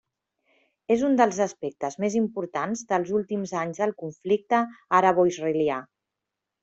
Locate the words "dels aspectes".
1.19-1.99